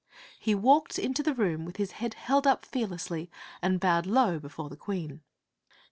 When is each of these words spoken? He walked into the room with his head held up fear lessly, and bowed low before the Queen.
He 0.39 0.55
walked 0.55 0.97
into 0.97 1.21
the 1.21 1.35
room 1.35 1.63
with 1.63 1.77
his 1.77 1.91
head 1.91 2.15
held 2.15 2.47
up 2.47 2.65
fear 2.65 2.87
lessly, 2.87 3.29
and 3.61 3.79
bowed 3.79 4.07
low 4.07 4.39
before 4.39 4.67
the 4.67 4.75
Queen. 4.75 5.21